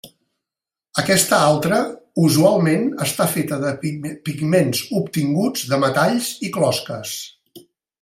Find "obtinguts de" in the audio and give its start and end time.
5.05-5.83